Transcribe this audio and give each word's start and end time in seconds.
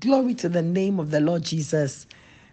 Glory 0.00 0.34
to 0.34 0.50
the 0.50 0.62
name 0.62 1.00
of 1.00 1.10
the 1.12 1.20
Lord 1.20 1.44
Jesus. 1.44 2.06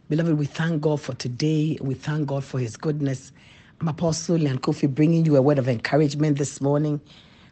Beloved, 0.09 0.37
we 0.39 0.45
thank 0.45 0.81
God 0.81 1.01
for 1.01 1.15
today. 1.15 1.77
We 1.81 1.95
thank 1.95 2.27
God 2.27 2.45
for 2.45 2.59
his 2.59 2.77
goodness. 2.77 3.33
I'm 3.81 3.89
Apostle 3.89 4.37
Lyanne 4.37 4.59
Koffi 4.59 4.87
bringing 4.93 5.25
you 5.25 5.37
a 5.37 5.41
word 5.41 5.59
of 5.59 5.67
encouragement 5.67 6.37
this 6.37 6.61
morning 6.61 7.01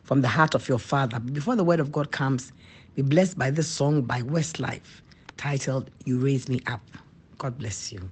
from 0.04 0.22
the 0.22 0.30
heart 0.30 0.56
of 0.56 0.70
your 0.70 0.80
Father. 0.80 1.20
Before 1.20 1.58
the 1.58 1.66
word 1.66 1.82
of 1.82 1.92
God 1.92 2.12
comes, 2.12 2.54
be 2.96 3.02
blessed 3.02 3.38
by 3.38 3.52
this 3.52 3.68
song 3.68 4.04
by 4.04 4.22
Westlife 4.22 5.02
titled 5.38 5.92
You 6.06 6.20
Raise 6.20 6.50
Me 6.50 6.62
Up. 6.68 6.84
God 7.40 7.58
bless 7.58 7.92
you. 7.92 8.12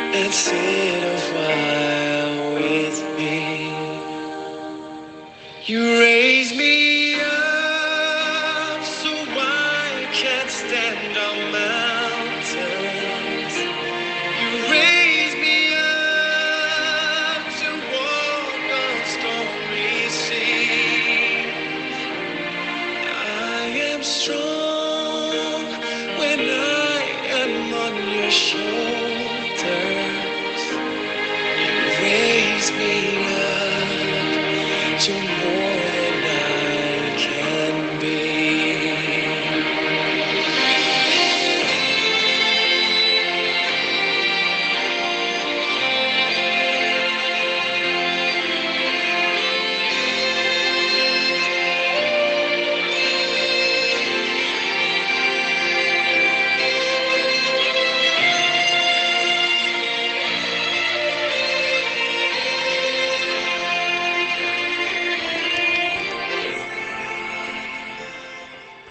and 0.00 0.32
sit 0.34 1.17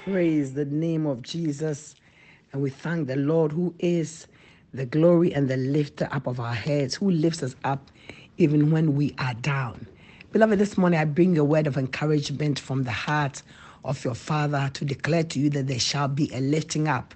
Praise 0.10 0.54
the 0.54 0.64
name 0.64 1.06
of 1.06 1.22
Jesus. 1.22 1.94
And 2.54 2.62
we 2.62 2.70
thank 2.70 3.10
the 3.10 3.18
Lord 3.18 3.52
who 3.52 3.76
is 3.78 4.26
the 4.74 4.86
glory 4.86 5.34
and 5.34 5.50
the 5.50 5.58
lifter 5.58 6.08
up 6.14 6.28
of 6.28 6.40
our 6.40 6.54
heads, 6.54 6.96
who 6.96 7.12
lifts 7.12 7.44
us 7.44 7.58
up 7.66 7.92
even 8.38 8.72
when 8.72 8.96
we 8.96 9.14
are 9.20 9.34
down. 9.34 9.86
Beloved, 10.32 10.60
this 10.60 10.78
morning 10.78 10.98
I 10.98 11.04
bring 11.04 11.38
a 11.38 11.44
word 11.44 11.68
of 11.68 11.76
encouragement 11.76 12.58
from 12.58 12.84
the 12.84 12.92
heart 12.92 13.44
of 13.84 14.02
your 14.06 14.16
Father 14.16 14.72
to 14.76 14.86
declare 14.86 15.24
to 15.24 15.42
you 15.42 15.50
that 15.50 15.68
there 15.68 15.78
shall 15.78 16.08
be 16.08 16.34
a 16.34 16.40
lifting 16.40 16.88
up. 16.88 17.14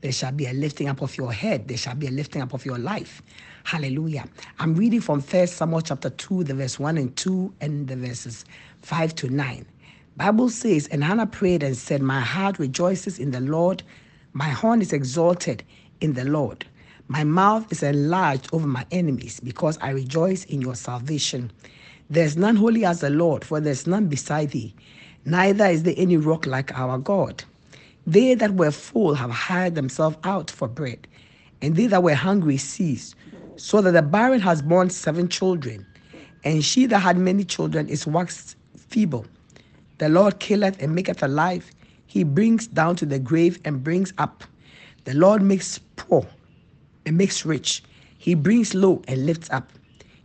There 0.00 0.10
shall 0.10 0.32
be 0.32 0.46
a 0.46 0.54
lifting 0.54 0.88
up 0.88 1.02
of 1.02 1.18
your 1.18 1.34
head. 1.34 1.68
There 1.68 1.76
shall 1.76 1.94
be 1.94 2.06
a 2.06 2.10
lifting 2.10 2.40
up 2.40 2.54
of 2.54 2.64
your 2.64 2.78
life. 2.78 3.20
Hallelujah. 3.64 4.24
I'm 4.58 4.74
reading 4.74 5.02
from 5.02 5.20
First 5.20 5.58
Samuel 5.58 5.82
chapter 5.82 6.08
2, 6.08 6.44
the 6.44 6.54
verse 6.54 6.78
1 6.78 6.96
and 6.96 7.14
2, 7.14 7.52
and 7.60 7.86
the 7.86 7.96
verses 7.96 8.46
5 8.80 9.14
to 9.16 9.28
9. 9.28 9.66
Bible 10.16 10.48
says, 10.50 10.86
and 10.88 11.04
Hannah 11.04 11.26
prayed 11.26 11.62
and 11.62 11.76
said, 11.76 12.02
My 12.02 12.20
heart 12.20 12.58
rejoices 12.58 13.18
in 13.18 13.30
the 13.30 13.40
Lord, 13.40 13.82
my 14.32 14.48
horn 14.48 14.82
is 14.82 14.92
exalted 14.92 15.62
in 16.00 16.14
the 16.14 16.24
Lord. 16.24 16.66
My 17.08 17.24
mouth 17.24 17.70
is 17.72 17.82
enlarged 17.82 18.48
over 18.52 18.66
my 18.66 18.84
enemies, 18.90 19.40
because 19.40 19.78
I 19.80 19.90
rejoice 19.90 20.44
in 20.44 20.60
your 20.60 20.74
salvation. 20.74 21.50
There's 22.08 22.36
none 22.36 22.56
holy 22.56 22.84
as 22.84 23.00
the 23.00 23.10
Lord, 23.10 23.44
for 23.44 23.60
there's 23.60 23.86
none 23.86 24.08
beside 24.08 24.50
thee, 24.50 24.74
neither 25.24 25.66
is 25.66 25.84
there 25.84 25.94
any 25.96 26.16
rock 26.16 26.46
like 26.46 26.76
our 26.78 26.98
God. 26.98 27.44
They 28.06 28.34
that 28.34 28.54
were 28.54 28.70
full 28.72 29.14
have 29.14 29.30
hired 29.30 29.74
themselves 29.74 30.16
out 30.24 30.50
for 30.50 30.68
bread, 30.68 31.06
and 31.62 31.76
they 31.76 31.86
that 31.86 32.02
were 32.02 32.14
hungry 32.14 32.56
ceased, 32.56 33.14
so 33.56 33.80
that 33.82 33.92
the 33.92 34.02
barren 34.02 34.40
has 34.40 34.62
borne 34.62 34.90
seven 34.90 35.28
children, 35.28 35.86
and 36.44 36.64
she 36.64 36.86
that 36.86 36.98
had 36.98 37.16
many 37.16 37.44
children 37.44 37.88
is 37.88 38.06
waxed 38.06 38.56
feeble. 38.76 39.26
The 40.00 40.08
Lord 40.08 40.40
killeth 40.40 40.82
and 40.82 40.94
maketh 40.94 41.22
alive. 41.22 41.70
He 42.06 42.24
brings 42.24 42.66
down 42.66 42.96
to 42.96 43.04
the 43.04 43.18
grave 43.18 43.60
and 43.66 43.84
brings 43.84 44.14
up. 44.16 44.44
The 45.04 45.12
Lord 45.12 45.42
makes 45.42 45.78
poor 45.96 46.26
and 47.04 47.18
makes 47.18 47.44
rich. 47.44 47.82
He 48.16 48.34
brings 48.34 48.74
low 48.74 49.02
and 49.06 49.26
lifts 49.26 49.50
up. 49.50 49.70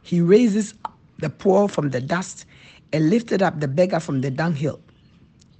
He 0.01 0.21
raises 0.21 0.75
the 1.19 1.29
poor 1.29 1.67
from 1.67 1.89
the 1.89 1.99
dust 1.99 2.45
and 2.93 3.09
lifted 3.09 3.41
up 3.41 3.59
the 3.59 3.67
beggar 3.67 3.99
from 3.99 4.21
the 4.21 4.31
dunghill 4.31 4.79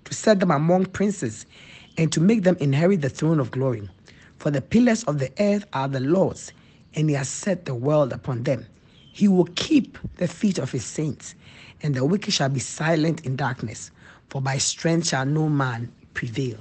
to 0.06 0.14
set 0.14 0.40
them 0.40 0.52
among 0.52 0.86
princes 0.86 1.46
and 1.98 2.10
to 2.14 2.22
make 2.22 2.44
them 2.44 2.56
inherit 2.62 3.02
the 3.02 3.10
throne 3.10 3.42
of 3.42 3.52
glory. 3.52 3.90
For 4.38 4.50
the 4.50 4.62
pillars 4.62 5.04
of 5.04 5.20
the 5.20 5.30
earth 5.40 5.66
are 5.74 5.90
the 5.90 6.00
Lord's, 6.00 6.54
and 6.94 7.10
he 7.10 7.16
has 7.18 7.28
set 7.28 7.66
the 7.66 7.76
world 7.76 8.14
upon 8.14 8.44
them. 8.44 8.66
He 9.12 9.28
will 9.28 9.50
keep 9.56 9.98
the 10.16 10.28
feet 10.30 10.58
of 10.58 10.72
his 10.72 10.86
saints, 10.86 11.36
and 11.84 11.94
the 11.94 12.06
wicked 12.06 12.34
shall 12.34 12.48
be 12.48 12.62
silent 12.62 13.26
in 13.26 13.36
darkness, 13.36 13.92
for 14.30 14.42
by 14.42 14.58
strength 14.58 15.08
shall 15.08 15.26
no 15.26 15.50
man 15.50 15.92
prevail. 16.14 16.58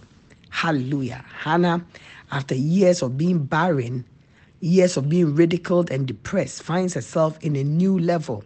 Hallelujah. 0.50 1.24
Hannah, 1.40 1.84
after 2.30 2.54
years 2.54 3.02
of 3.02 3.18
being 3.18 3.44
barren, 3.44 4.04
years 4.60 4.96
of 4.96 5.08
being 5.08 5.34
ridiculed 5.34 5.90
and 5.90 6.06
depressed, 6.06 6.62
finds 6.62 6.94
herself 6.94 7.38
in 7.42 7.56
a 7.56 7.64
new 7.64 7.98
level. 7.98 8.44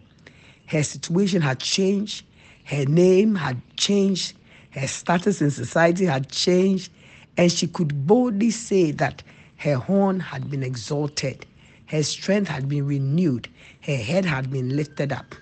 Her 0.67 0.83
situation 0.83 1.41
had 1.41 1.59
changed, 1.59 2.25
her 2.65 2.85
name 2.85 3.35
had 3.35 3.61
changed, 3.77 4.35
her 4.71 4.87
status 4.87 5.41
in 5.41 5.51
society 5.51 6.05
had 6.05 6.29
changed, 6.29 6.91
and 7.37 7.51
she 7.51 7.67
could 7.67 8.05
boldly 8.05 8.51
say 8.51 8.91
that 8.91 9.23
her 9.57 9.75
horn 9.75 10.19
had 10.19 10.49
been 10.49 10.63
exalted, 10.63 11.45
her 11.87 12.03
strength 12.03 12.47
had 12.47 12.69
been 12.69 12.85
renewed, 12.85 13.49
her 13.81 13.95
head 13.95 14.25
had 14.25 14.51
been 14.51 14.75
lifted 14.75 15.11
up. 15.11 15.35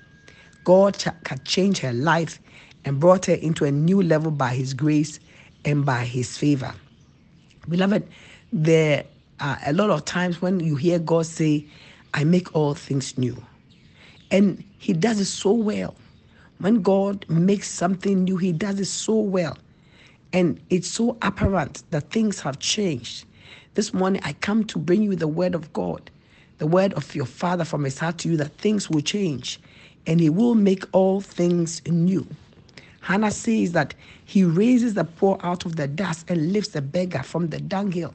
God 0.63 1.01
had 1.25 1.43
changed 1.45 1.79
her 1.79 1.93
life 1.93 2.39
and 2.87 3.01
brought 3.01 3.25
her 3.25 3.33
into 3.33 3.65
a 3.65 3.71
new 3.71 4.01
level 4.01 4.31
by 4.31 4.55
His 4.55 4.73
grace 4.73 5.19
and 5.65 5.85
by 5.85 6.05
His 6.05 6.37
favor. 6.37 6.73
Beloved, 7.67 8.07
there 8.53 9.03
are 9.41 9.59
a 9.65 9.73
lot 9.73 9.89
of 9.89 10.05
times 10.05 10.41
when 10.41 10.61
you 10.61 10.77
hear 10.77 10.97
God 10.97 11.25
say, 11.25 11.65
I 12.13 12.23
make 12.23 12.55
all 12.55 12.73
things 12.73 13.17
new. 13.17 13.43
And 14.31 14.63
He 14.77 14.93
does 14.93 15.19
it 15.19 15.25
so 15.25 15.51
well. 15.51 15.95
When 16.59 16.81
God 16.81 17.25
makes 17.29 17.69
something 17.69 18.23
new, 18.23 18.37
He 18.37 18.53
does 18.53 18.79
it 18.79 18.85
so 18.85 19.15
well. 19.15 19.57
And 20.31 20.57
it's 20.69 20.87
so 20.87 21.17
apparent 21.21 21.83
that 21.91 22.09
things 22.09 22.39
have 22.39 22.57
changed. 22.59 23.25
This 23.73 23.93
morning, 23.93 24.21
I 24.23 24.31
come 24.31 24.63
to 24.63 24.79
bring 24.79 25.03
you 25.03 25.17
the 25.17 25.27
word 25.27 25.55
of 25.55 25.73
God, 25.73 26.09
the 26.57 26.67
word 26.67 26.93
of 26.93 27.13
your 27.13 27.25
Father 27.25 27.65
from 27.65 27.83
His 27.83 27.99
heart 27.99 28.19
to 28.19 28.29
you 28.29 28.37
that 28.37 28.57
things 28.59 28.89
will 28.89 29.01
change 29.01 29.59
and 30.05 30.21
He 30.21 30.29
will 30.29 30.55
make 30.55 30.85
all 30.93 31.19
things 31.19 31.81
new. 31.85 32.25
Hannah 33.01 33.31
says 33.31 33.71
that 33.73 33.93
He 34.25 34.43
raises 34.43 34.93
the 34.93 35.03
poor 35.03 35.37
out 35.41 35.65
of 35.65 35.75
the 35.75 35.87
dust 35.87 36.29
and 36.29 36.51
lifts 36.51 36.71
the 36.71 36.81
beggar 36.81 37.23
from 37.23 37.47
the 37.47 37.59
dunghill 37.59 38.13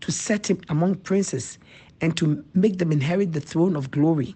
to 0.00 0.12
set 0.12 0.48
him 0.48 0.60
among 0.68 0.96
princes 0.96 1.58
and 2.00 2.16
to 2.16 2.44
make 2.54 2.78
them 2.78 2.92
inherit 2.92 3.32
the 3.32 3.40
throne 3.40 3.74
of 3.74 3.90
glory. 3.90 4.34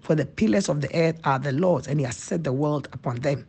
For 0.00 0.14
the 0.14 0.26
pillars 0.26 0.68
of 0.68 0.80
the 0.80 0.94
earth 0.96 1.20
are 1.24 1.38
the 1.38 1.52
Lord's, 1.52 1.88
and 1.88 1.98
He 1.98 2.06
has 2.06 2.16
set 2.16 2.44
the 2.44 2.52
world 2.52 2.88
upon 2.92 3.16
them. 3.16 3.46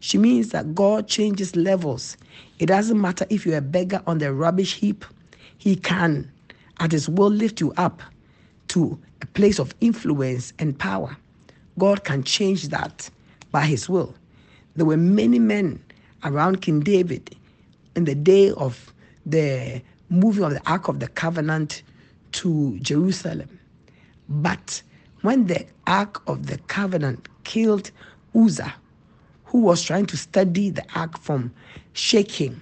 She 0.00 0.18
means 0.18 0.50
that 0.50 0.74
God 0.74 1.08
changes 1.08 1.56
levels. 1.56 2.16
It 2.58 2.66
doesn't 2.66 3.00
matter 3.00 3.26
if 3.30 3.46
you're 3.46 3.58
a 3.58 3.62
beggar 3.62 4.02
on 4.06 4.18
the 4.18 4.32
rubbish 4.32 4.74
heap, 4.74 5.04
He 5.58 5.76
can, 5.76 6.30
at 6.78 6.92
His 6.92 7.08
will, 7.08 7.30
lift 7.30 7.60
you 7.60 7.72
up 7.76 8.02
to 8.68 8.98
a 9.22 9.26
place 9.26 9.58
of 9.58 9.74
influence 9.80 10.52
and 10.58 10.78
power. 10.78 11.16
God 11.78 12.04
can 12.04 12.22
change 12.22 12.68
that 12.68 13.10
by 13.50 13.62
his 13.62 13.88
will. 13.88 14.14
There 14.76 14.86
were 14.86 14.98
many 14.98 15.38
men 15.38 15.82
around 16.22 16.60
King 16.60 16.80
David 16.80 17.34
in 17.94 18.04
the 18.04 18.14
day 18.14 18.50
of 18.52 18.92
the 19.24 19.82
moving 20.10 20.44
of 20.44 20.52
the 20.52 20.62
Ark 20.70 20.88
of 20.88 21.00
the 21.00 21.08
Covenant 21.08 21.82
to 22.32 22.78
Jerusalem. 22.80 23.58
But 24.28 24.82
when 25.22 25.46
the 25.46 25.64
Ark 25.86 26.22
of 26.26 26.46
the 26.46 26.58
Covenant 26.58 27.28
killed 27.44 27.90
Uzzah, 28.34 28.74
who 29.46 29.60
was 29.60 29.82
trying 29.82 30.06
to 30.06 30.16
study 30.16 30.68
the 30.70 30.84
Ark 30.94 31.18
from 31.18 31.52
shaking, 31.94 32.60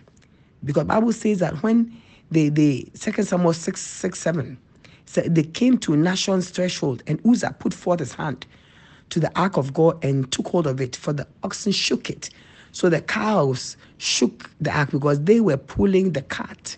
because 0.62 0.84
Bible 0.84 1.12
says 1.12 1.40
that 1.40 1.62
when 1.62 2.00
they, 2.30 2.48
they 2.48 2.86
Second 2.94 3.24
Samuel 3.24 3.52
6, 3.52 3.80
6 3.80 4.18
7, 4.18 4.58
so 5.06 5.20
they 5.22 5.42
came 5.42 5.78
to 5.78 5.92
Nachon's 5.92 6.50
threshold, 6.50 7.02
and 7.06 7.20
Uzzah 7.26 7.56
put 7.58 7.74
forth 7.74 7.98
his 8.00 8.14
hand 8.14 8.46
to 9.14 9.20
the 9.20 9.30
ark 9.38 9.56
of 9.56 9.72
God 9.72 10.04
and 10.04 10.28
took 10.32 10.48
hold 10.48 10.66
of 10.66 10.80
it, 10.80 10.96
for 10.96 11.12
the 11.12 11.24
oxen 11.44 11.70
shook 11.70 12.10
it. 12.10 12.30
So 12.72 12.88
the 12.88 13.00
cows 13.00 13.76
shook 13.98 14.50
the 14.60 14.76
ark 14.76 14.90
because 14.90 15.22
they 15.22 15.38
were 15.38 15.56
pulling 15.56 16.14
the 16.14 16.22
cart. 16.22 16.76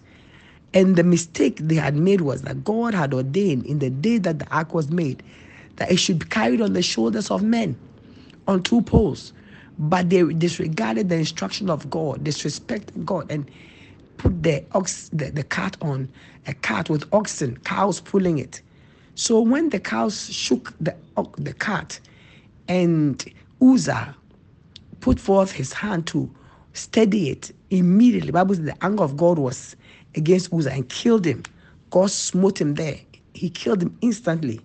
And 0.75 0.97
the 0.97 1.03
mistake 1.03 1.57
they 1.57 1.77
had 1.77 1.97
made 1.97 2.21
was 2.21 2.43
that 2.43 2.63
God 2.63 2.93
had 2.93 3.15
ordained 3.15 3.65
in 3.65 3.79
the 3.79 3.89
day 3.89 4.19
that 4.19 4.39
the 4.39 4.47
ark 4.55 4.75
was 4.75 4.91
made 4.91 5.23
that 5.77 5.91
it 5.91 5.97
should 5.97 6.19
be 6.19 6.27
carried 6.27 6.61
on 6.61 6.75
the 6.75 6.83
shoulders 6.83 7.31
of 7.31 7.43
men 7.43 7.75
on 8.47 8.63
two 8.63 8.83
poles. 8.83 9.33
But 9.79 10.11
they 10.11 10.23
disregarded 10.23 11.09
the 11.09 11.17
instruction 11.17 11.71
of 11.71 11.89
God, 11.89 12.23
disrespected 12.23 13.07
God, 13.07 13.31
and 13.31 13.51
put 14.19 14.43
the 14.43 14.63
ox 14.73 15.09
the, 15.09 15.31
the 15.31 15.43
cart 15.43 15.79
on 15.81 16.11
a 16.47 16.53
cart 16.53 16.91
with 16.91 17.09
oxen, 17.15 17.57
cows 17.65 17.99
pulling 17.99 18.37
it. 18.37 18.61
So 19.15 19.41
when 19.41 19.71
the 19.71 19.81
cows 19.81 20.31
shook 20.31 20.75
the 20.79 20.95
the 21.39 21.55
cart, 21.55 21.99
and 22.69 23.25
Uzzah 23.61 24.15
put 25.01 25.21
forth 25.21 25.53
his 25.53 25.73
hand 25.73 26.07
to 26.09 26.31
steady 26.73 27.31
it 27.31 27.53
immediately. 27.71 28.31
Bible 28.33 28.55
says 28.55 28.65
the 28.65 28.85
anger 28.85 29.05
of 29.05 29.17
God 29.17 29.39
was 29.39 29.77
against 30.15 30.53
Uzzah 30.53 30.73
and 30.73 30.89
killed 30.89 31.25
him. 31.25 31.43
God 31.91 32.11
smote 32.11 32.61
him 32.61 32.75
there. 32.75 32.99
He 33.35 33.51
killed 33.51 33.83
him 33.83 33.97
instantly. 34.01 34.61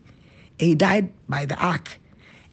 And 0.60 0.70
he 0.70 0.76
died 0.76 1.12
by 1.30 1.46
the 1.46 1.56
ark. 1.56 2.00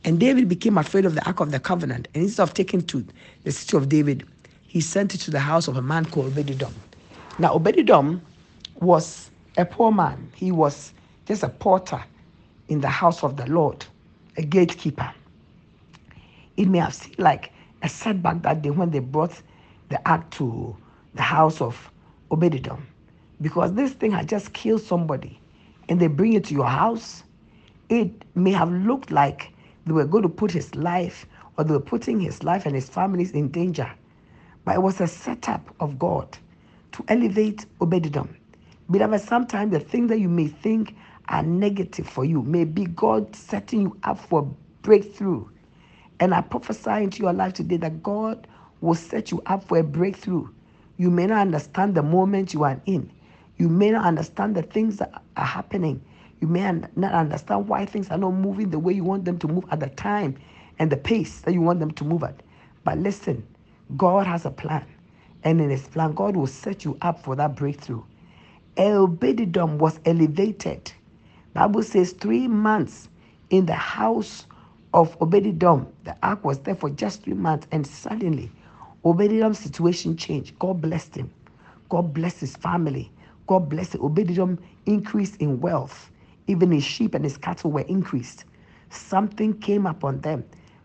And 0.04 0.20
David 0.20 0.48
became 0.48 0.78
afraid 0.78 1.04
of 1.04 1.14
the 1.14 1.24
ark 1.26 1.40
of 1.40 1.50
the 1.50 1.60
covenant. 1.60 2.08
And 2.14 2.24
instead 2.24 2.42
of 2.42 2.54
taking 2.54 2.82
to 2.82 3.04
the 3.44 3.52
city 3.52 3.76
of 3.76 3.88
David, 3.88 4.26
he 4.66 4.80
sent 4.80 5.14
it 5.14 5.18
to 5.18 5.30
the 5.30 5.40
house 5.40 5.68
of 5.68 5.76
a 5.76 5.82
man 5.82 6.04
called 6.06 6.34
Obededom. 6.34 6.72
Now, 7.38 7.54
Obededom 7.56 8.20
was 8.80 9.30
a 9.56 9.64
poor 9.64 9.90
man. 9.90 10.30
He 10.34 10.52
was 10.52 10.92
just 11.26 11.42
a 11.42 11.48
porter 11.48 12.02
in 12.68 12.80
the 12.80 12.88
house 12.88 13.24
of 13.24 13.36
the 13.36 13.46
Lord, 13.46 13.84
a 14.36 14.42
gatekeeper. 14.42 15.12
It 16.58 16.66
may 16.68 16.78
have 16.78 16.92
seemed 16.92 17.20
like 17.20 17.52
a 17.82 17.88
setback 17.88 18.42
that 18.42 18.62
day 18.62 18.70
when 18.70 18.90
they 18.90 18.98
brought 18.98 19.40
the 19.90 20.10
ark 20.10 20.28
to 20.32 20.76
the 21.14 21.22
house 21.22 21.60
of 21.60 21.90
Obededom, 22.32 22.80
because 23.40 23.72
this 23.74 23.92
thing 23.92 24.10
had 24.10 24.28
just 24.28 24.52
killed 24.52 24.82
somebody, 24.82 25.40
and 25.88 26.00
they 26.00 26.08
bring 26.08 26.32
it 26.32 26.44
to 26.46 26.54
your 26.54 26.66
house. 26.66 27.22
It 27.88 28.10
may 28.34 28.50
have 28.50 28.72
looked 28.72 29.12
like 29.12 29.52
they 29.86 29.92
were 29.92 30.04
going 30.04 30.24
to 30.24 30.28
put 30.28 30.50
his 30.50 30.74
life, 30.74 31.26
or 31.56 31.62
they 31.62 31.74
were 31.74 31.80
putting 31.80 32.18
his 32.18 32.42
life 32.42 32.66
and 32.66 32.74
his 32.74 32.88
families 32.88 33.30
in 33.30 33.50
danger, 33.52 33.88
but 34.64 34.74
it 34.74 34.82
was 34.82 35.00
a 35.00 35.06
setup 35.06 35.72
of 35.78 35.96
God 35.96 36.36
to 36.90 37.04
elevate 37.06 37.66
Obededom. 37.80 38.28
Beloved, 38.90 39.20
sometimes 39.20 39.70
the 39.70 39.78
things 39.78 40.08
that 40.08 40.18
you 40.18 40.28
may 40.28 40.48
think 40.48 40.96
are 41.28 41.44
negative 41.44 42.08
for 42.08 42.24
you 42.24 42.42
may 42.42 42.64
be 42.64 42.84
God 42.86 43.36
setting 43.36 43.82
you 43.82 43.96
up 44.02 44.18
for 44.18 44.42
breakthrough. 44.82 45.46
And 46.20 46.34
I 46.34 46.40
prophesy 46.40 46.90
into 47.04 47.22
your 47.22 47.32
life 47.32 47.54
today 47.54 47.76
that 47.78 48.02
God 48.02 48.46
will 48.80 48.94
set 48.94 49.30
you 49.30 49.42
up 49.46 49.64
for 49.64 49.78
a 49.78 49.82
breakthrough. 49.84 50.48
You 50.96 51.10
may 51.10 51.26
not 51.26 51.40
understand 51.40 51.94
the 51.94 52.02
moment 52.02 52.54
you 52.54 52.64
are 52.64 52.80
in. 52.86 53.12
You 53.56 53.68
may 53.68 53.90
not 53.90 54.04
understand 54.04 54.54
the 54.56 54.62
things 54.62 54.98
that 54.98 55.22
are 55.36 55.44
happening. 55.44 56.02
You 56.40 56.48
may 56.48 56.70
not 56.96 57.12
understand 57.12 57.68
why 57.68 57.86
things 57.86 58.10
are 58.10 58.18
not 58.18 58.32
moving 58.32 58.70
the 58.70 58.78
way 58.78 58.92
you 58.92 59.04
want 59.04 59.24
them 59.24 59.38
to 59.40 59.48
move 59.48 59.64
at 59.70 59.80
the 59.80 59.88
time 59.88 60.36
and 60.78 60.90
the 60.90 60.96
pace 60.96 61.40
that 61.42 61.52
you 61.52 61.60
want 61.60 61.80
them 61.80 61.90
to 61.92 62.04
move 62.04 62.22
at. 62.22 62.42
But 62.84 62.98
listen, 62.98 63.46
God 63.96 64.26
has 64.26 64.44
a 64.46 64.50
plan. 64.50 64.86
And 65.44 65.60
in 65.60 65.70
his 65.70 65.86
plan, 65.88 66.12
God 66.12 66.36
will 66.36 66.46
set 66.46 66.84
you 66.84 66.98
up 67.02 67.22
for 67.22 67.36
that 67.36 67.56
breakthrough. 67.56 68.02
Obededom 68.76 69.78
was 69.78 69.98
elevated. 70.04 70.92
Bible 71.54 71.82
says 71.82 72.12
three 72.12 72.48
months 72.48 73.08
in 73.50 73.66
the 73.66 73.74
house 73.74 74.46
of 74.94 75.18
Obededom. 75.20 75.86
The 76.04 76.16
ark 76.22 76.44
was 76.44 76.60
there 76.60 76.76
for 76.76 76.90
just 76.90 77.24
three 77.24 77.34
months, 77.34 77.68
and 77.72 77.86
suddenly 77.86 78.50
Obededom's 79.04 79.60
situation 79.60 80.16
changed. 80.16 80.58
God 80.58 80.80
blessed 80.82 81.16
him. 81.16 81.30
God 81.90 82.14
blessed 82.14 82.40
his 82.40 82.56
family. 82.56 83.12
God 83.46 83.68
blessed 83.68 83.96
it. 83.96 84.02
Obededom 84.02 84.58
increased 84.86 85.36
in 85.38 85.60
wealth. 85.60 86.10
Even 86.48 86.72
his 86.72 86.84
sheep 86.84 87.14
and 87.14 87.24
his 87.24 87.36
cattle 87.38 87.70
were 87.72 87.82
increased. 87.82 88.44
Something 88.90 89.54
came 89.60 89.86
upon 89.86 90.20
them 90.22 90.44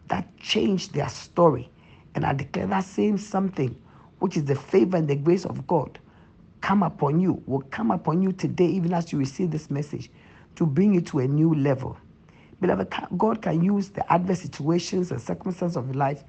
that 0.09 0.27
changed 0.37 0.93
their 0.93 1.09
story. 1.09 1.69
And 2.15 2.25
I 2.25 2.33
declare 2.33 2.67
that 2.67 2.85
same 2.85 3.17
something, 3.17 3.75
which 4.19 4.37
is 4.37 4.45
the 4.45 4.55
favor 4.55 4.97
and 4.97 5.07
the 5.07 5.15
grace 5.15 5.45
of 5.45 5.67
God, 5.67 5.99
come 6.61 6.83
upon 6.83 7.19
you, 7.19 7.41
will 7.47 7.63
come 7.71 7.91
upon 7.91 8.21
you 8.21 8.31
today, 8.33 8.67
even 8.67 8.93
as 8.93 9.11
you 9.11 9.19
receive 9.19 9.51
this 9.51 9.71
message, 9.71 10.11
to 10.55 10.65
bring 10.65 10.93
you 10.93 11.01
to 11.01 11.19
a 11.19 11.27
new 11.27 11.53
level. 11.55 11.97
Beloved, 12.63 12.93
God 13.17 13.41
can 13.41 13.61
use 13.61 13.89
the 13.89 14.09
adverse 14.09 14.39
situations 14.39 15.11
and 15.11 15.21
circumstances 15.21 15.75
of 15.75 15.87
your 15.87 15.95
life 15.95 16.23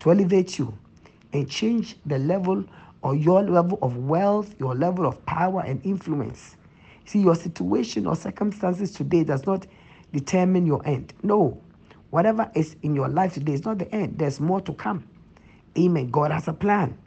to 0.00 0.10
elevate 0.10 0.58
you 0.58 0.76
and 1.32 1.48
change 1.48 1.96
the 2.04 2.18
level 2.18 2.62
or 3.00 3.16
your 3.16 3.42
level 3.42 3.78
of 3.80 3.96
wealth, 3.96 4.54
your 4.60 4.74
level 4.74 5.06
of 5.06 5.24
power 5.24 5.62
and 5.64 5.80
influence. 5.86 6.56
See, 7.06 7.20
your 7.20 7.34
situation 7.34 8.06
or 8.06 8.16
circumstances 8.16 8.92
today 8.92 9.24
does 9.24 9.46
not 9.46 9.66
determine 10.12 10.66
your 10.66 10.86
end. 10.86 11.14
No. 11.22 11.58
Whatever 12.10 12.50
is 12.54 12.76
in 12.82 12.94
your 12.94 13.08
life 13.08 13.32
today 13.32 13.54
is 13.54 13.64
not 13.64 13.78
the 13.78 13.90
end. 13.90 14.18
There's 14.18 14.40
more 14.40 14.60
to 14.60 14.74
come. 14.74 15.08
Amen. 15.78 16.10
God 16.10 16.32
has 16.32 16.48
a 16.48 16.52
plan. 16.52 16.98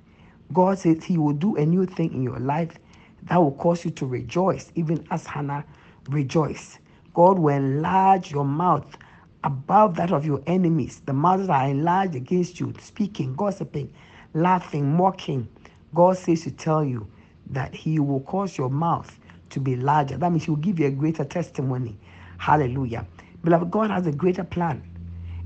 God 0.54 0.80
says 0.80 1.04
He 1.04 1.20
will 1.20 1.34
do 1.34 1.56
a 1.56 1.66
new 1.68 1.86
thing 1.86 2.16
in 2.16 2.24
your 2.24 2.40
life 2.40 2.80
that 3.26 3.38
will 3.38 3.54
cause 3.54 3.86
you 3.86 3.92
to 3.92 4.08
rejoice, 4.08 4.72
even 4.74 5.06
as 5.12 5.28
Hannah 5.28 5.66
rejoiced. 6.10 6.80
God 7.14 7.40
will 7.40 7.56
enlarge 7.56 8.32
your 8.32 8.46
mouth 8.46 8.98
above 9.44 9.96
that 9.96 10.12
of 10.12 10.26
your 10.26 10.42
enemies. 10.48 11.02
The 11.06 11.14
mouths 11.14 11.48
that 11.48 11.54
are 11.54 11.70
enlarged 11.70 12.16
against 12.16 12.60
you, 12.60 12.74
speaking, 12.80 13.36
gossiping, 13.36 13.94
laughing, 14.34 14.96
mocking. 14.96 15.48
God 15.94 16.18
says 16.18 16.44
to 16.44 16.52
tell 16.52 16.84
you 16.84 17.08
that 17.48 17.74
He 17.74 18.00
will 18.00 18.22
cause 18.22 18.58
your 18.58 18.70
mouth 18.70 19.20
to 19.50 19.60
be 19.60 19.76
larger. 19.76 20.18
That 20.18 20.32
means 20.32 20.46
He 20.46 20.52
will 20.52 20.58
give 20.58 20.80
you 20.80 20.88
a 20.88 20.92
greater 20.92 21.26
testimony. 21.26 21.98
Hallelujah. 22.38 23.06
Beloved, 23.44 23.72
God 23.72 23.92
has 23.92 24.08
a 24.08 24.12
greater 24.12 24.44
plan. 24.44 24.82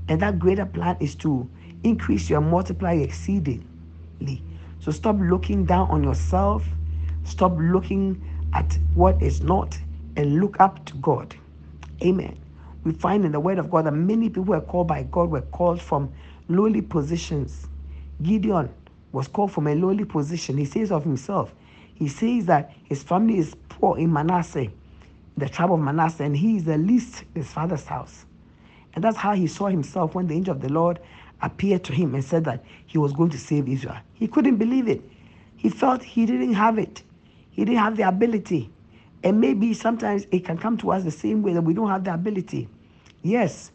And 0.08 0.20
that 0.22 0.38
greater 0.38 0.66
plan 0.66 0.96
is 1.00 1.14
to 1.16 1.48
increase 1.82 2.30
your 2.30 2.40
multiply 2.40 2.92
exceedingly. 2.94 4.42
So 4.78 4.92
stop 4.92 5.16
looking 5.18 5.64
down 5.64 5.90
on 5.90 6.04
yourself. 6.04 6.64
Stop 7.24 7.56
looking 7.58 8.22
at 8.52 8.78
what 8.94 9.20
is 9.20 9.42
not 9.42 9.76
and 10.16 10.40
look 10.40 10.60
up 10.60 10.84
to 10.86 10.94
God. 10.96 11.34
Amen. 12.02 12.38
We 12.84 12.92
find 12.92 13.24
in 13.24 13.32
the 13.32 13.40
Word 13.40 13.58
of 13.58 13.70
God 13.70 13.86
that 13.86 13.92
many 13.92 14.28
people 14.28 14.44
were 14.44 14.60
called 14.60 14.88
by 14.88 15.04
God 15.04 15.30
were 15.30 15.42
called 15.42 15.80
from 15.82 16.12
lowly 16.48 16.82
positions. 16.82 17.66
Gideon 18.22 18.70
was 19.12 19.28
called 19.28 19.52
from 19.52 19.66
a 19.66 19.74
lowly 19.74 20.04
position. 20.04 20.56
He 20.58 20.64
says 20.64 20.92
of 20.92 21.04
himself, 21.04 21.54
he 21.94 22.08
says 22.08 22.46
that 22.46 22.72
his 22.84 23.02
family 23.02 23.38
is 23.38 23.56
poor 23.68 23.98
in 23.98 24.12
Manasseh, 24.12 24.68
the 25.36 25.48
tribe 25.48 25.72
of 25.72 25.80
Manasseh, 25.80 26.24
and 26.24 26.36
he 26.36 26.56
is 26.56 26.64
the 26.64 26.78
least 26.78 27.22
in 27.34 27.42
his 27.42 27.52
father's 27.52 27.86
house. 27.86 28.26
And 28.94 29.02
that's 29.02 29.16
how 29.16 29.34
he 29.34 29.46
saw 29.46 29.66
himself 29.66 30.14
when 30.14 30.26
the 30.26 30.34
angel 30.34 30.54
of 30.54 30.60
the 30.60 30.70
Lord 30.70 31.00
appeared 31.42 31.84
to 31.84 31.92
him 31.92 32.14
and 32.14 32.24
said 32.24 32.44
that 32.44 32.64
he 32.86 32.98
was 32.98 33.12
going 33.12 33.30
to 33.30 33.38
save 33.38 33.68
Israel. 33.68 33.96
He 34.14 34.28
couldn't 34.28 34.56
believe 34.56 34.88
it. 34.88 35.02
He 35.56 35.68
felt 35.70 36.02
he 36.02 36.26
didn't 36.26 36.54
have 36.54 36.78
it. 36.78 37.02
He 37.50 37.64
didn't 37.64 37.80
have 37.80 37.96
the 37.96 38.08
ability. 38.08 38.70
And 39.24 39.40
maybe 39.40 39.74
sometimes 39.74 40.26
it 40.30 40.44
can 40.44 40.58
come 40.58 40.76
to 40.78 40.92
us 40.92 41.04
the 41.04 41.10
same 41.10 41.42
way 41.42 41.52
that 41.54 41.62
we 41.62 41.74
don't 41.74 41.88
have 41.88 42.04
the 42.04 42.14
ability. 42.14 42.68
Yes. 43.22 43.72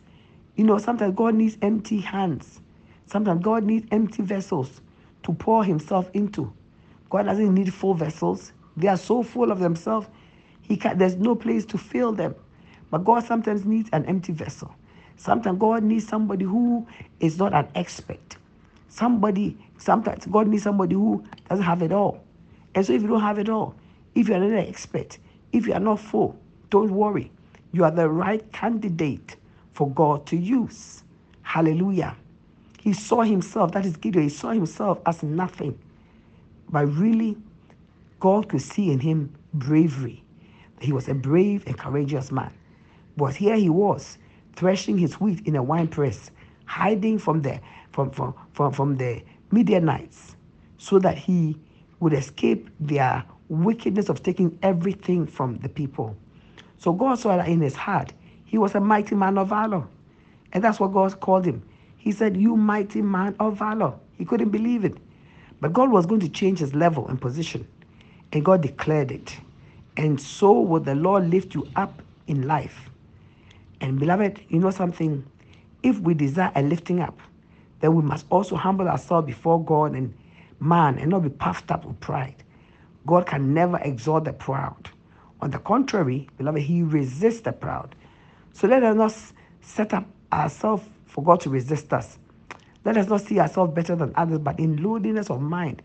You 0.56 0.64
know, 0.66 0.78
sometimes 0.78 1.16
God 1.16 1.36
needs 1.36 1.58
empty 1.62 2.00
hands. 2.00 2.62
Sometimes 3.08 3.44
God 3.44 3.64
needs 3.64 3.88
empty 3.92 4.24
vessels 4.24 4.82
to 5.24 5.34
pour 5.34 5.64
himself 5.64 6.10
into. 6.14 6.54
God 7.10 7.24
doesn't 7.24 7.54
need 7.54 7.74
full 7.74 7.94
vessels. 7.94 8.54
They 8.78 8.88
are 8.88 8.98
so 8.98 9.24
full 9.24 9.52
of 9.52 9.60
themselves, 9.60 10.08
he 10.62 10.78
can, 10.78 10.98
there's 10.98 11.16
no 11.16 11.36
place 11.36 11.66
to 11.66 11.78
fill 11.78 12.14
them. 12.14 12.36
But 12.90 13.04
God 13.04 13.26
sometimes 13.26 13.66
needs 13.66 13.90
an 13.94 14.06
empty 14.06 14.32
vessel. 14.32 14.74
Sometimes 15.18 15.60
God 15.60 15.84
needs 15.84 16.08
somebody 16.08 16.46
who 16.46 16.88
is 17.20 17.38
not 17.38 17.54
an 17.54 17.68
expert. 17.76 18.38
Somebody, 18.88 19.58
sometimes 19.78 20.26
God 20.26 20.48
needs 20.48 20.64
somebody 20.64 20.96
who 20.96 21.24
doesn't 21.50 21.66
have 21.66 21.82
it 21.82 21.92
all. 21.92 22.24
And 22.76 22.86
so 22.86 22.94
if 22.94 23.02
you 23.02 23.08
don't 23.10 23.22
have 23.22 23.40
it 23.40 23.50
all, 23.50 23.76
if 24.16 24.28
you're 24.30 24.40
not 24.40 24.50
an 24.50 24.68
expert, 24.68 25.18
if 25.52 25.68
you 25.68 25.74
are 25.74 25.80
not 25.80 26.00
full, 26.00 26.38
don't 26.70 26.92
worry. 26.92 27.32
You 27.74 27.84
are 27.84 27.92
the 27.92 28.10
right 28.10 28.50
candidate 28.52 29.36
for 29.74 29.90
God 29.92 30.26
to 30.28 30.38
use. 30.38 31.04
Hallelujah. 31.42 32.16
He 32.80 32.94
saw 32.94 33.22
himself, 33.22 33.72
that 33.74 33.86
is 33.86 33.98
Gideon, 33.98 34.24
he 34.24 34.30
saw 34.30 34.52
himself 34.52 35.00
as 35.06 35.24
nothing. 35.24 35.78
But 36.70 36.88
really, 36.88 37.38
God 38.20 38.50
could 38.50 38.62
see 38.62 38.92
in 38.92 39.00
him 39.00 39.34
bravery. 39.54 40.24
He 40.80 40.94
was 40.94 41.10
a 41.10 41.14
brave 41.14 41.64
and 41.68 41.78
courageous 41.78 42.32
man. 42.32 42.52
But 43.18 43.36
here 43.36 43.56
he 43.56 43.70
was, 43.70 44.18
threshing 44.56 44.98
his 44.98 45.20
wheat 45.20 45.46
in 45.46 45.56
a 45.56 45.64
wine 45.64 45.88
press, 45.88 46.32
hiding 46.66 47.20
from 47.20 47.42
the 47.42 47.60
from, 47.92 48.10
from, 48.12 48.34
from, 48.54 48.72
from 48.72 48.96
the 48.98 49.22
Midianites, 49.52 50.36
so 50.78 50.98
that 51.00 51.18
he 51.18 51.58
would 52.00 52.14
escape 52.14 52.70
their 52.80 53.24
wickedness 53.52 54.08
of 54.08 54.24
taking 54.24 54.58
everything 54.64 55.28
from 55.28 55.58
the 55.58 55.70
people. 55.70 56.16
So 56.78 56.94
God 56.94 57.20
saw 57.20 57.36
that 57.36 57.48
in 57.48 57.62
his 57.62 57.76
heart, 57.76 58.14
he 58.46 58.58
was 58.58 58.76
a 58.76 58.80
mighty 58.80 59.14
man 59.14 59.38
of 59.38 59.50
valor. 59.50 59.84
And 60.54 60.64
that's 60.64 60.80
what 60.80 60.94
God 60.94 61.20
called 61.20 61.46
him. 61.46 61.62
He 61.98 62.12
said, 62.12 62.38
You 62.38 62.56
mighty 62.56 63.02
man 63.02 63.36
of 63.40 63.60
valor. 63.60 63.94
He 64.18 64.26
couldn't 64.26 64.50
believe 64.50 64.86
it. 64.86 64.98
But 65.60 65.74
God 65.74 65.92
was 65.92 66.06
going 66.06 66.22
to 66.22 66.30
change 66.30 66.60
his 66.60 66.74
level 66.74 67.08
and 67.08 67.20
position. 67.20 67.68
And 68.32 68.44
God 68.44 68.62
declared 68.62 69.12
it. 69.12 69.38
And 69.98 70.20
so 70.20 70.60
will 70.60 70.80
the 70.80 70.96
Lord 70.96 71.30
lift 71.30 71.54
you 71.54 71.68
up 71.76 72.02
in 72.28 72.48
life. 72.48 72.90
And 73.82 74.00
beloved, 74.00 74.40
you 74.48 74.60
know 74.60 74.72
something? 74.72 75.26
If 75.84 76.00
we 76.00 76.14
desire 76.14 76.52
a 76.56 76.62
lifting 76.62 77.02
up, 77.02 77.20
then 77.82 77.96
we 77.96 78.02
must 78.02 78.26
also 78.30 78.56
humble 78.56 78.88
ourselves 78.88 79.28
before 79.28 79.64
God 79.64 79.94
and 79.94 80.14
man 80.60 80.98
and 80.98 81.10
not 81.10 81.24
be 81.24 81.30
puffed 81.30 81.72
up 81.72 81.84
with 81.84 82.00
pride. 82.00 82.41
God 83.06 83.26
can 83.26 83.54
never 83.54 83.80
exalt 83.80 84.26
the 84.26 84.34
proud. 84.34 84.90
On 85.42 85.52
the 85.52 85.60
contrary, 85.60 86.30
beloved, 86.38 86.62
He 86.62 86.84
resists 86.84 87.42
the 87.42 87.52
proud. 87.54 87.96
So 88.54 88.68
let 88.68 88.84
us 88.84 88.96
not 88.96 89.16
set 89.62 89.94
up 89.94 90.06
ourselves 90.32 90.84
for 91.06 91.24
God 91.24 91.42
to 91.42 91.50
resist 91.50 91.94
us. 91.94 92.18
Let 92.86 92.98
us 92.98 93.08
not 93.08 93.22
see 93.22 93.40
ourselves 93.40 93.74
better 93.74 93.96
than 93.96 94.14
others, 94.16 94.40
but 94.40 94.60
in 94.60 94.82
lowliness 94.84 95.30
of 95.30 95.42
mind, 95.42 95.82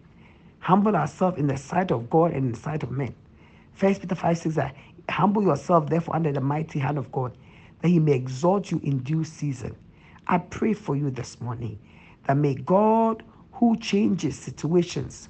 humble 0.60 0.96
ourselves 0.96 1.38
in 1.38 1.46
the 1.46 1.56
sight 1.56 1.90
of 1.90 2.10
God 2.10 2.32
and 2.32 2.46
in 2.46 2.52
the 2.52 2.58
sight 2.58 2.82
of 2.82 2.90
men. 2.90 3.14
First 3.74 4.00
Peter 4.02 4.14
5 4.14 4.38
6 4.38 4.54
that 4.56 4.74
humble 5.08 5.42
yourself 5.42 5.88
therefore 5.88 6.16
under 6.16 6.32
the 6.32 6.40
mighty 6.40 6.78
hand 6.78 6.98
of 6.98 7.12
God, 7.12 7.36
that 7.82 7.88
he 7.88 7.98
may 7.98 8.12
exalt 8.12 8.70
you 8.70 8.80
in 8.82 8.98
due 9.00 9.24
season. 9.24 9.76
I 10.26 10.38
pray 10.38 10.72
for 10.72 10.96
you 10.96 11.10
this 11.10 11.40
morning 11.40 11.78
that 12.26 12.36
may 12.36 12.54
God 12.54 13.22
who 13.52 13.76
changes 13.78 14.38
situations, 14.38 15.28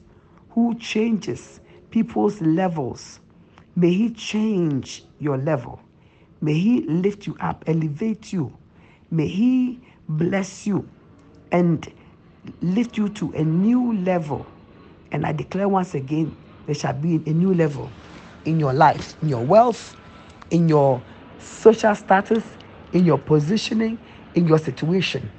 who 0.51 0.75
changes 0.77 1.61
people's 1.91 2.41
levels, 2.41 3.21
may 3.75 3.93
he 3.93 4.11
change 4.11 5.05
your 5.19 5.39
level. 5.39 5.81
May 6.41 6.55
he 6.55 6.83
lift 6.83 7.27
you 7.27 7.37
up, 7.41 7.65
elevate 7.67 8.33
you. 8.33 8.57
May 9.11 9.29
he 9.29 9.81
bless 10.09 10.67
you 10.67 10.89
and 11.53 11.91
lift 12.61 12.97
you 12.97 13.09
to 13.11 13.33
a 13.33 13.45
new 13.45 13.97
level. 13.99 14.47
And 15.13 15.27
I 15.27 15.33
declare 15.33 15.69
once 15.69 15.95
again, 15.95 16.37
there 16.67 16.75
shall 16.75 16.93
be 16.93 17.17
a 17.27 17.31
new 17.33 17.55
level 17.55 17.93
in 18.45 18.61
your 18.61 18.73
life, 18.73 19.17
in 19.23 19.29
your 19.29 19.45
wealth, 19.45 19.97
in 20.51 20.69
your 20.69 21.03
social 21.39 21.95
status, 21.95 22.45
in 22.93 23.05
your 23.05 23.19
positioning, 23.19 23.99
in 24.35 24.47
your 24.47 24.59
situation. 24.59 25.31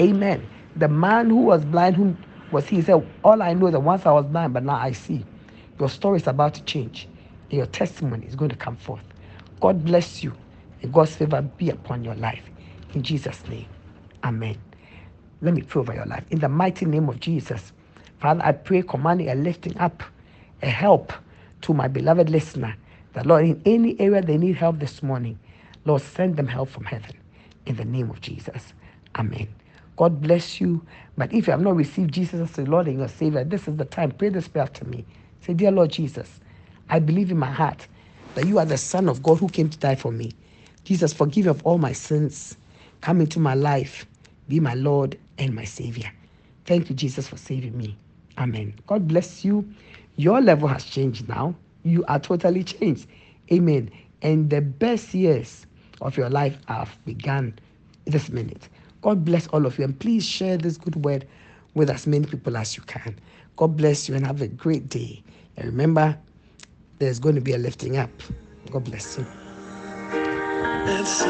Amen. 0.00 0.48
The 0.76 0.88
man 0.88 1.30
who 1.30 1.42
was 1.42 1.64
blind, 1.64 1.96
who 1.96 2.16
was 2.50 2.66
he, 2.68 2.76
he 2.76 2.82
said, 2.82 3.06
All 3.24 3.42
I 3.42 3.54
know 3.54 3.66
is 3.66 3.72
that 3.72 3.80
once 3.80 4.06
I 4.06 4.12
was 4.12 4.26
blind, 4.26 4.54
but 4.54 4.64
now 4.64 4.76
I 4.76 4.92
see. 4.92 5.24
Your 5.78 5.88
story 5.90 6.18
is 6.18 6.26
about 6.26 6.54
to 6.54 6.64
change. 6.64 7.08
Your 7.50 7.66
testimony 7.66 8.26
is 8.26 8.36
going 8.36 8.50
to 8.50 8.56
come 8.56 8.76
forth. 8.76 9.02
God 9.60 9.84
bless 9.84 10.22
you. 10.22 10.34
And 10.82 10.92
God's 10.92 11.16
favor 11.16 11.42
be 11.42 11.70
upon 11.70 12.04
your 12.04 12.16
life. 12.16 12.42
In 12.94 13.02
Jesus' 13.02 13.46
name. 13.48 13.68
Amen. 14.24 14.58
Let 15.42 15.54
me 15.54 15.62
pray 15.62 15.80
over 15.80 15.94
your 15.94 16.06
life. 16.06 16.24
In 16.30 16.40
the 16.40 16.48
mighty 16.48 16.86
name 16.86 17.08
of 17.08 17.20
Jesus. 17.20 17.72
Father, 18.20 18.42
I 18.44 18.52
pray, 18.52 18.82
commanding 18.82 19.30
a 19.30 19.36
lifting 19.36 19.78
up, 19.78 20.02
a 20.62 20.68
help 20.68 21.12
to 21.62 21.74
my 21.74 21.88
beloved 21.88 22.30
listener. 22.30 22.76
That 23.14 23.26
Lord, 23.26 23.44
in 23.46 23.62
any 23.66 23.98
area 24.00 24.22
they 24.22 24.38
need 24.38 24.56
help 24.56 24.78
this 24.80 25.02
morning, 25.02 25.38
Lord, 25.84 26.02
send 26.02 26.36
them 26.36 26.48
help 26.48 26.70
from 26.70 26.84
heaven. 26.84 27.12
In 27.66 27.76
the 27.76 27.84
name 27.86 28.10
of 28.10 28.20
Jesus. 28.20 28.74
Amen. 29.16 29.48
God 29.96 30.20
bless 30.22 30.60
you. 30.60 30.84
But 31.16 31.32
if 31.32 31.46
you 31.46 31.52
have 31.52 31.62
not 31.62 31.76
received 31.76 32.14
Jesus 32.14 32.40
as 32.40 32.52
the 32.52 32.66
Lord 32.66 32.88
and 32.88 32.98
your 32.98 33.08
Savior, 33.08 33.44
this 33.44 33.68
is 33.68 33.76
the 33.76 33.84
time. 33.86 34.12
Pray 34.12 34.30
this 34.30 34.48
prayer 34.48 34.68
to 34.68 34.84
me. 34.86 35.06
Say, 35.48 35.54
Dear 35.54 35.70
Lord 35.70 35.90
Jesus, 35.90 36.40
I 36.90 36.98
believe 36.98 37.30
in 37.30 37.38
my 37.38 37.50
heart 37.50 37.86
that 38.34 38.46
you 38.46 38.58
are 38.58 38.66
the 38.66 38.76
Son 38.76 39.08
of 39.08 39.22
God 39.22 39.38
who 39.38 39.48
came 39.48 39.70
to 39.70 39.78
die 39.78 39.94
for 39.94 40.12
me. 40.12 40.32
Jesus, 40.84 41.14
forgive 41.14 41.46
me 41.46 41.50
of 41.50 41.64
all 41.64 41.78
my 41.78 41.92
sins. 41.92 42.58
Come 43.00 43.22
into 43.22 43.40
my 43.40 43.54
life. 43.54 44.04
Be 44.50 44.60
my 44.60 44.74
Lord 44.74 45.16
and 45.38 45.54
my 45.54 45.64
Savior. 45.64 46.12
Thank 46.66 46.90
you, 46.90 46.94
Jesus, 46.94 47.26
for 47.26 47.38
saving 47.38 47.78
me. 47.78 47.96
Amen. 48.36 48.74
God 48.86 49.08
bless 49.08 49.42
you. 49.42 49.66
Your 50.16 50.42
level 50.42 50.68
has 50.68 50.84
changed 50.84 51.26
now. 51.30 51.54
You 51.82 52.04
are 52.08 52.18
totally 52.18 52.62
changed. 52.62 53.08
Amen. 53.50 53.90
And 54.20 54.50
the 54.50 54.60
best 54.60 55.14
years 55.14 55.64
of 56.02 56.18
your 56.18 56.28
life 56.28 56.58
have 56.68 56.94
begun 57.06 57.58
this 58.04 58.28
minute. 58.28 58.68
God 59.00 59.24
bless 59.24 59.46
all 59.46 59.64
of 59.64 59.78
you. 59.78 59.84
And 59.84 59.98
please 59.98 60.26
share 60.26 60.58
this 60.58 60.76
good 60.76 60.96
word 60.96 61.26
with 61.72 61.88
as 61.88 62.06
many 62.06 62.26
people 62.26 62.54
as 62.58 62.76
you 62.76 62.82
can. 62.82 63.18
God 63.56 63.78
bless 63.78 64.10
you 64.10 64.14
and 64.14 64.26
have 64.26 64.42
a 64.42 64.48
great 64.48 64.90
day. 64.90 65.22
And 65.58 65.66
remember, 65.66 66.16
there's 67.00 67.18
going 67.18 67.34
to 67.34 67.40
be 67.40 67.52
a 67.52 67.58
lifting 67.58 67.96
up. 67.96 68.10
God 68.70 68.84
bless 68.84 69.18
you. 69.18 69.26
Let's 70.86 71.24